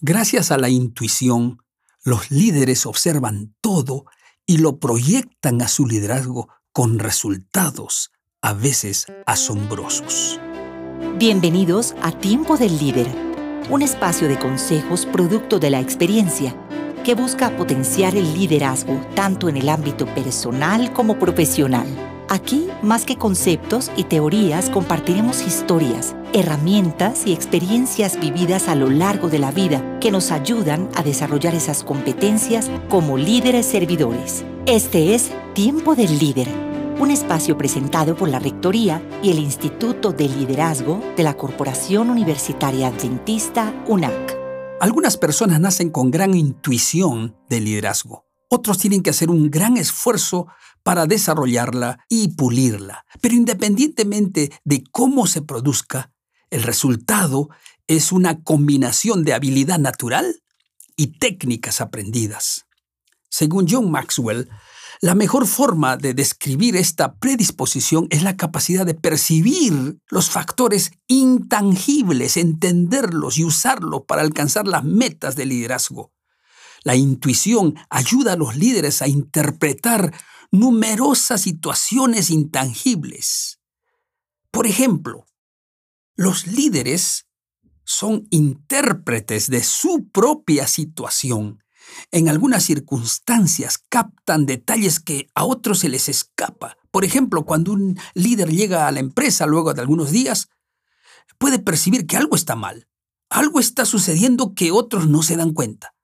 Gracias 0.00 0.52
a 0.52 0.58
la 0.58 0.68
intuición, 0.68 1.58
los 2.04 2.30
líderes 2.30 2.86
observan 2.86 3.56
todo 3.60 4.04
y 4.46 4.58
lo 4.58 4.78
proyectan 4.78 5.60
a 5.60 5.66
su 5.66 5.88
liderazgo 5.88 6.48
con 6.70 7.00
resultados 7.00 8.12
a 8.40 8.52
veces 8.52 9.06
asombrosos. 9.26 10.38
Bienvenidos 11.18 11.96
a 12.00 12.12
Tiempo 12.12 12.56
del 12.56 12.78
Líder, 12.78 13.08
un 13.70 13.82
espacio 13.82 14.28
de 14.28 14.38
consejos 14.38 15.04
producto 15.04 15.58
de 15.58 15.70
la 15.70 15.80
experiencia 15.80 16.54
que 17.02 17.16
busca 17.16 17.56
potenciar 17.56 18.14
el 18.14 18.34
liderazgo 18.34 19.04
tanto 19.16 19.48
en 19.48 19.56
el 19.56 19.68
ámbito 19.68 20.06
personal 20.14 20.92
como 20.92 21.18
profesional. 21.18 22.17
Aquí, 22.30 22.68
más 22.82 23.06
que 23.06 23.16
conceptos 23.16 23.90
y 23.96 24.04
teorías, 24.04 24.68
compartiremos 24.68 25.46
historias, 25.46 26.14
herramientas 26.34 27.26
y 27.26 27.32
experiencias 27.32 28.20
vividas 28.20 28.68
a 28.68 28.74
lo 28.74 28.90
largo 28.90 29.30
de 29.30 29.38
la 29.38 29.50
vida 29.50 29.98
que 29.98 30.10
nos 30.10 30.30
ayudan 30.30 30.90
a 30.94 31.02
desarrollar 31.02 31.54
esas 31.54 31.82
competencias 31.82 32.70
como 32.90 33.16
líderes 33.16 33.64
servidores. 33.64 34.44
Este 34.66 35.14
es 35.14 35.30
Tiempo 35.54 35.94
del 35.94 36.18
Líder, 36.18 36.48
un 37.00 37.10
espacio 37.10 37.56
presentado 37.56 38.14
por 38.14 38.28
la 38.28 38.40
Rectoría 38.40 39.02
y 39.22 39.30
el 39.30 39.38
Instituto 39.38 40.12
de 40.12 40.28
Liderazgo 40.28 41.02
de 41.16 41.22
la 41.22 41.34
Corporación 41.34 42.10
Universitaria 42.10 42.88
Adventista 42.88 43.72
UNAC. 43.86 44.36
Algunas 44.82 45.16
personas 45.16 45.60
nacen 45.60 45.88
con 45.88 46.10
gran 46.10 46.34
intuición 46.34 47.36
de 47.48 47.62
liderazgo. 47.62 48.26
Otros 48.50 48.78
tienen 48.78 49.02
que 49.02 49.10
hacer 49.10 49.30
un 49.30 49.50
gran 49.50 49.76
esfuerzo 49.76 50.46
para 50.88 51.04
desarrollarla 51.04 52.02
y 52.08 52.28
pulirla. 52.28 53.04
Pero 53.20 53.34
independientemente 53.34 54.50
de 54.64 54.84
cómo 54.90 55.26
se 55.26 55.42
produzca, 55.42 56.14
el 56.48 56.62
resultado 56.62 57.50
es 57.88 58.10
una 58.10 58.42
combinación 58.42 59.22
de 59.22 59.34
habilidad 59.34 59.78
natural 59.78 60.40
y 60.96 61.18
técnicas 61.18 61.82
aprendidas. 61.82 62.64
Según 63.28 63.66
John 63.68 63.90
Maxwell, 63.90 64.48
la 65.02 65.14
mejor 65.14 65.46
forma 65.46 65.98
de 65.98 66.14
describir 66.14 66.74
esta 66.74 67.16
predisposición 67.16 68.06
es 68.08 68.22
la 68.22 68.38
capacidad 68.38 68.86
de 68.86 68.94
percibir 68.94 69.98
los 70.08 70.30
factores 70.30 70.92
intangibles, 71.06 72.38
entenderlos 72.38 73.36
y 73.36 73.44
usarlos 73.44 74.04
para 74.08 74.22
alcanzar 74.22 74.66
las 74.66 74.84
metas 74.84 75.36
del 75.36 75.50
liderazgo. 75.50 76.14
La 76.82 76.96
intuición 76.96 77.74
ayuda 77.90 78.32
a 78.32 78.36
los 78.36 78.56
líderes 78.56 79.02
a 79.02 79.08
interpretar 79.08 80.14
numerosas 80.50 81.42
situaciones 81.42 82.30
intangibles. 82.30 83.60
Por 84.50 84.66
ejemplo, 84.66 85.26
los 86.16 86.46
líderes 86.46 87.26
son 87.84 88.26
intérpretes 88.30 89.48
de 89.48 89.62
su 89.62 90.08
propia 90.10 90.66
situación 90.66 91.62
en 92.10 92.28
algunas 92.28 92.64
circunstancias 92.64 93.78
captan 93.88 94.46
detalles 94.46 95.00
que 95.00 95.28
a 95.34 95.44
otros 95.44 95.80
se 95.80 95.88
les 95.88 96.08
escapa. 96.08 96.76
Por 96.90 97.04
ejemplo, 97.04 97.44
cuando 97.44 97.72
un 97.72 97.98
líder 98.14 98.50
llega 98.50 98.86
a 98.86 98.92
la 98.92 99.00
empresa 99.00 99.46
luego 99.46 99.74
de 99.74 99.80
algunos 99.80 100.10
días, 100.10 100.48
puede 101.38 101.58
percibir 101.58 102.06
que 102.06 102.16
algo 102.16 102.36
está 102.36 102.56
mal. 102.56 102.88
Algo 103.30 103.60
está 103.60 103.84
sucediendo 103.84 104.54
que 104.54 104.70
otros 104.70 105.08
no 105.08 105.22
se 105.22 105.36
dan 105.36 105.52
cuenta. 105.52 105.94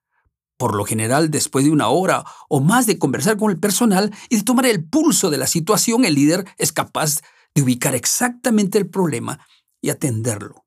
Por 0.57 0.75
lo 0.75 0.85
general, 0.85 1.31
después 1.31 1.65
de 1.65 1.71
una 1.71 1.89
hora 1.89 2.25
o 2.49 2.61
más 2.61 2.87
de 2.87 2.99
conversar 2.99 3.37
con 3.37 3.51
el 3.51 3.59
personal 3.59 4.15
y 4.29 4.37
de 4.37 4.43
tomar 4.43 4.67
el 4.67 4.85
pulso 4.85 5.31
de 5.31 5.39
la 5.39 5.47
situación, 5.47 6.05
el 6.05 6.15
líder 6.15 6.45
es 6.59 6.73
capaz 6.73 7.21
de 7.55 7.63
ubicar 7.63 7.95
exactamente 7.95 8.79
el 8.79 8.89
problema 8.89 9.41
y 9.81 9.91
atenderlo. 9.91 10.65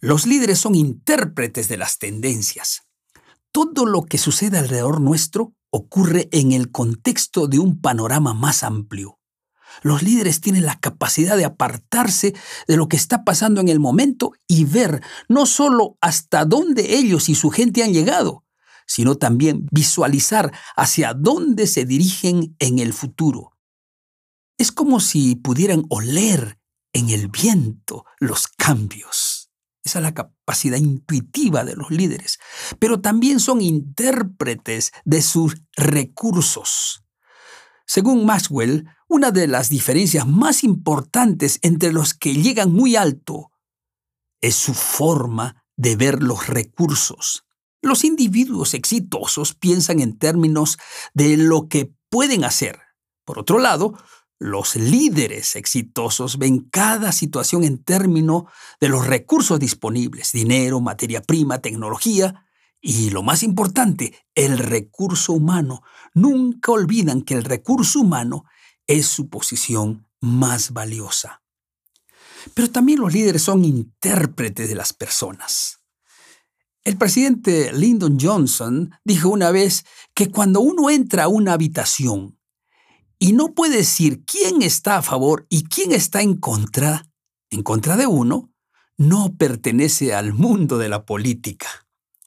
Los 0.00 0.26
líderes 0.26 0.58
son 0.58 0.74
intérpretes 0.74 1.68
de 1.68 1.76
las 1.76 1.98
tendencias 1.98 2.88
todo 3.52 3.86
lo 3.86 4.04
que 4.04 4.18
sucede 4.18 4.58
alrededor 4.58 5.00
nuestro 5.00 5.54
ocurre 5.70 6.28
en 6.32 6.52
el 6.52 6.70
contexto 6.70 7.46
de 7.46 7.58
un 7.58 7.80
panorama 7.80 8.34
más 8.34 8.62
amplio. 8.62 9.18
Los 9.82 10.02
líderes 10.02 10.40
tienen 10.40 10.64
la 10.64 10.80
capacidad 10.80 11.36
de 11.36 11.44
apartarse 11.44 12.34
de 12.66 12.76
lo 12.76 12.88
que 12.88 12.96
está 12.96 13.24
pasando 13.24 13.60
en 13.60 13.68
el 13.68 13.80
momento 13.80 14.32
y 14.46 14.64
ver 14.64 15.02
no 15.28 15.44
solo 15.44 15.98
hasta 16.00 16.44
dónde 16.44 16.96
ellos 16.96 17.28
y 17.28 17.34
su 17.34 17.50
gente 17.50 17.82
han 17.82 17.92
llegado, 17.92 18.44
sino 18.88 19.16
también 19.16 19.68
visualizar 19.70 20.52
hacia 20.74 21.14
dónde 21.14 21.68
se 21.68 21.84
dirigen 21.84 22.56
en 22.58 22.80
el 22.80 22.92
futuro. 22.92 23.52
Es 24.56 24.72
como 24.72 24.98
si 24.98 25.36
pudieran 25.36 25.84
oler 25.90 26.58
en 26.92 27.10
el 27.10 27.28
viento 27.28 28.04
los 28.18 28.48
cambios. 28.48 29.52
Esa 29.84 30.00
es 30.00 30.02
la 30.02 30.14
capacidad 30.14 30.78
intuitiva 30.78 31.64
de 31.64 31.76
los 31.76 31.90
líderes. 31.90 32.38
Pero 32.78 33.00
también 33.00 33.40
son 33.40 33.62
intérpretes 33.62 34.92
de 35.04 35.22
sus 35.22 35.54
recursos. 35.76 37.04
Según 37.86 38.26
Maxwell, 38.26 38.86
una 39.08 39.30
de 39.30 39.46
las 39.46 39.70
diferencias 39.70 40.26
más 40.26 40.64
importantes 40.64 41.58
entre 41.62 41.92
los 41.92 42.12
que 42.12 42.34
llegan 42.34 42.72
muy 42.72 42.96
alto 42.96 43.50
es 44.40 44.56
su 44.56 44.74
forma 44.74 45.64
de 45.76 45.96
ver 45.96 46.22
los 46.22 46.48
recursos. 46.48 47.44
Los 47.80 48.04
individuos 48.04 48.74
exitosos 48.74 49.54
piensan 49.54 50.00
en 50.00 50.18
términos 50.18 50.78
de 51.14 51.36
lo 51.36 51.68
que 51.68 51.92
pueden 52.10 52.44
hacer. 52.44 52.80
Por 53.24 53.38
otro 53.38 53.58
lado, 53.58 53.94
los 54.40 54.76
líderes 54.76 55.56
exitosos 55.56 56.38
ven 56.38 56.60
cada 56.70 57.12
situación 57.12 57.64
en 57.64 57.82
términos 57.82 58.44
de 58.80 58.88
los 58.88 59.06
recursos 59.06 59.58
disponibles, 59.58 60.32
dinero, 60.32 60.80
materia 60.80 61.22
prima, 61.22 61.58
tecnología 61.58 62.46
y, 62.80 63.10
lo 63.10 63.22
más 63.22 63.42
importante, 63.42 64.14
el 64.34 64.58
recurso 64.58 65.32
humano. 65.32 65.82
Nunca 66.14 66.72
olvidan 66.72 67.22
que 67.22 67.34
el 67.34 67.44
recurso 67.44 68.00
humano 68.00 68.44
es 68.86 69.06
su 69.06 69.28
posición 69.28 70.06
más 70.20 70.72
valiosa. 70.72 71.42
Pero 72.54 72.70
también 72.70 73.00
los 73.00 73.12
líderes 73.12 73.42
son 73.42 73.64
intérpretes 73.64 74.68
de 74.68 74.74
las 74.74 74.92
personas. 74.92 75.77
El 76.88 76.96
presidente 76.96 77.70
Lyndon 77.74 78.16
Johnson 78.18 78.92
dijo 79.04 79.28
una 79.28 79.50
vez 79.50 79.84
que 80.14 80.30
cuando 80.30 80.62
uno 80.62 80.88
entra 80.88 81.24
a 81.24 81.28
una 81.28 81.52
habitación, 81.52 82.38
y 83.18 83.34
no 83.34 83.52
puede 83.52 83.76
decir 83.76 84.24
quién 84.24 84.62
está 84.62 84.96
a 84.96 85.02
favor 85.02 85.46
y 85.50 85.64
quién 85.64 85.92
está 85.92 86.22
en 86.22 86.36
contra, 86.38 87.04
en 87.50 87.62
contra 87.62 87.98
de 87.98 88.06
uno, 88.06 88.54
no 88.96 89.34
pertenece 89.36 90.14
al 90.14 90.32
mundo 90.32 90.78
de 90.78 90.88
la 90.88 91.04
política. 91.04 91.68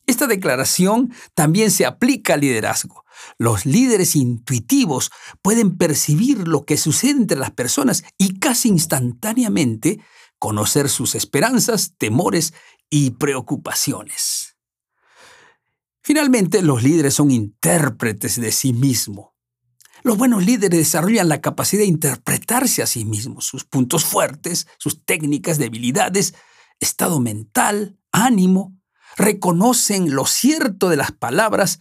Esta 0.06 0.28
declaración 0.28 1.12
también 1.34 1.72
se 1.72 1.88
aplica 1.88 2.36
al 2.36 2.42
liderazgo. 2.42 3.04
Los 3.40 3.66
líderes 3.66 4.16
intuitivos 4.16 5.10
pueden 5.42 5.76
percibir 5.76 6.48
lo 6.48 6.66
que 6.66 6.78
sucede 6.78 7.14
entre 7.14 7.40
las 7.40 7.50
personas 7.50 8.04
y 8.20 8.38
casi 8.38 8.70
instantáneamente 8.70 10.02
conocer 10.38 10.88
sus 10.88 11.16
esperanzas, 11.16 11.96
temores 11.98 12.54
y 12.92 13.12
preocupaciones. 13.12 14.51
Finalmente, 16.04 16.62
los 16.62 16.84
líderes 16.84 17.14
son 17.14 17.32
intérpretes 17.32 18.40
de 18.40 18.52
sí 18.52 18.74
mismos. 18.74 19.30
Los 20.04 20.18
buenos 20.18 20.44
líderes 20.44 20.80
desarrollan 20.80 21.30
la 21.30 21.42
capacidad 21.42 21.82
de 21.82 21.88
interpretarse 21.88 22.82
a 22.82 22.88
sí 22.88 23.06
mismos, 23.06 23.46
sus 23.46 23.66
puntos 23.66 24.04
fuertes, 24.04 24.68
sus 24.80 25.06
técnicas, 25.06 25.60
debilidades, 25.60 26.34
estado 26.80 27.20
mental, 27.20 28.00
ánimo. 28.12 28.76
Reconocen 29.16 30.16
lo 30.16 30.26
cierto 30.26 30.90
de 30.90 30.98
las 30.98 31.12
palabras 31.12 31.80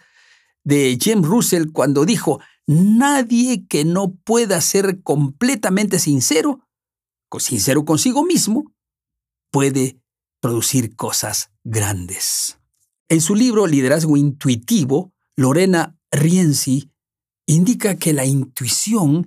de 0.65 0.99
James 1.01 1.27
Russell 1.27 1.73
cuando 1.73 2.05
dijo, 2.05 2.41
nadie 2.67 3.67
que 3.67 3.87
no 3.87 4.15
pueda 4.25 4.61
ser 4.61 5.03
completamente 5.03 5.99
sincero, 5.99 6.61
sincero 7.39 7.87
consigo 7.87 8.25
mismo, 8.25 8.75
puede 9.51 9.99
producir 10.41 10.95
cosas 10.95 11.51
grandes. 11.65 12.60
En 13.11 13.21
su 13.21 13.35
libro 13.35 13.67
Liderazgo 13.67 14.17
Intuitivo, 14.17 15.13
Lorena 15.35 15.99
Rienzi 16.13 16.93
indica 17.45 17.97
que 17.97 18.13
la 18.13 18.25
intuición 18.25 19.27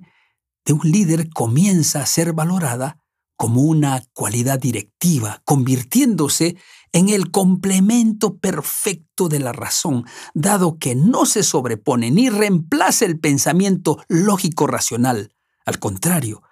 de 0.64 0.72
un 0.72 0.90
líder 0.90 1.28
comienza 1.28 2.00
a 2.00 2.06
ser 2.06 2.32
valorada 2.32 2.96
como 3.36 3.60
una 3.60 4.02
cualidad 4.14 4.58
directiva, 4.58 5.42
convirtiéndose 5.44 6.56
en 6.92 7.10
el 7.10 7.30
complemento 7.30 8.38
perfecto 8.38 9.28
de 9.28 9.40
la 9.40 9.52
razón, 9.52 10.06
dado 10.32 10.78
que 10.78 10.94
no 10.94 11.26
se 11.26 11.42
sobrepone 11.42 12.10
ni 12.10 12.30
reemplaza 12.30 13.04
el 13.04 13.20
pensamiento 13.20 14.02
lógico-racional. 14.08 15.34
Al 15.66 15.78
contrario, 15.78 16.42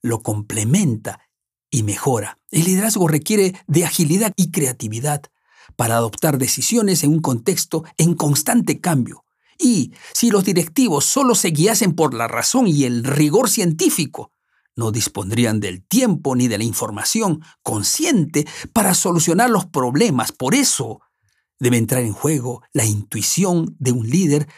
lo 0.00 0.24
complementa 0.24 1.20
y 1.70 1.84
mejora. 1.84 2.40
El 2.50 2.64
liderazgo 2.64 3.06
requiere 3.06 3.54
de 3.68 3.84
agilidad 3.84 4.32
y 4.34 4.50
creatividad 4.50 5.22
para 5.76 5.96
adoptar 5.96 6.38
decisiones 6.38 7.04
en 7.04 7.10
un 7.10 7.20
contexto 7.20 7.84
en 7.98 8.14
constante 8.14 8.80
cambio, 8.80 9.24
y 9.58 9.92
si 10.12 10.30
los 10.30 10.44
directivos 10.44 11.04
solo 11.04 11.34
se 11.34 11.50
guiasen 11.50 11.94
por 11.94 12.14
la 12.14 12.28
razón 12.28 12.66
y 12.66 12.84
el 12.84 13.04
rigor 13.04 13.48
científico, 13.48 14.32
no 14.74 14.90
dispondrían 14.90 15.60
del 15.60 15.84
tiempo 15.86 16.34
ni 16.34 16.48
de 16.48 16.58
la 16.58 16.64
información 16.64 17.42
consciente 17.62 18.46
para 18.72 18.94
solucionar 18.94 19.50
los 19.50 19.66
problemas. 19.66 20.32
Por 20.32 20.54
eso, 20.54 21.00
Debe 21.62 21.76
entrar 21.76 22.02
en 22.02 22.12
juego 22.12 22.64
la 22.72 22.84
intuición 22.84 23.76
de 23.78 23.92
un 23.92 24.10
líder 24.10 24.48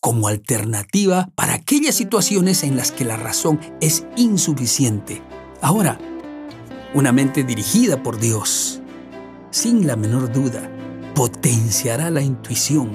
como 0.00 0.28
alternativa 0.28 1.30
para 1.34 1.54
aquellas 1.54 1.94
situaciones 1.94 2.62
en 2.62 2.76
las 2.76 2.92
que 2.92 3.06
la 3.06 3.16
razón 3.16 3.58
es 3.80 4.04
insuficiente. 4.18 5.22
Ahora, 5.62 5.98
una 6.92 7.10
mente 7.10 7.42
dirigida 7.42 8.02
por 8.02 8.20
Dios, 8.20 8.81
sin 9.62 9.86
la 9.86 9.94
menor 9.94 10.32
duda, 10.32 10.68
potenciará 11.14 12.10
la 12.10 12.20
intuición 12.20 12.90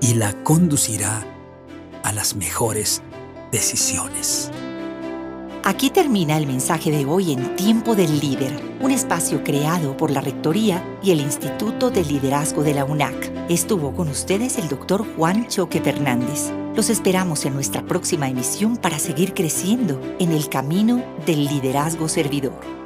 y 0.00 0.14
la 0.14 0.32
conducirá 0.44 1.26
a 2.02 2.12
las 2.14 2.36
mejores 2.36 3.02
decisiones. 3.52 4.50
Aquí 5.62 5.90
termina 5.90 6.38
el 6.38 6.46
mensaje 6.46 6.90
de 6.90 7.04
hoy 7.04 7.34
en 7.34 7.54
Tiempo 7.54 7.94
del 7.94 8.18
Líder, 8.18 8.50
un 8.80 8.92
espacio 8.92 9.44
creado 9.44 9.94
por 9.98 10.10
la 10.10 10.22
Rectoría 10.22 10.82
y 11.02 11.10
el 11.10 11.20
Instituto 11.20 11.90
de 11.90 12.02
Liderazgo 12.02 12.62
de 12.62 12.72
la 12.72 12.86
UNAC. 12.86 13.30
Estuvo 13.50 13.94
con 13.94 14.08
ustedes 14.08 14.56
el 14.56 14.70
doctor 14.70 15.04
Juan 15.18 15.48
Choque 15.48 15.82
Fernández. 15.82 16.50
Los 16.74 16.88
esperamos 16.88 17.44
en 17.44 17.52
nuestra 17.52 17.82
próxima 17.82 18.26
emisión 18.26 18.78
para 18.78 18.98
seguir 18.98 19.34
creciendo 19.34 20.00
en 20.18 20.32
el 20.32 20.48
camino 20.48 21.04
del 21.26 21.44
liderazgo 21.44 22.08
servidor. 22.08 22.79